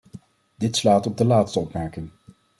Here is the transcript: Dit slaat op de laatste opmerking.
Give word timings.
Dit 0.57 0.75
slaat 0.75 1.05
op 1.07 1.17
de 1.17 1.25
laatste 1.25 1.59
opmerking. 1.59 2.09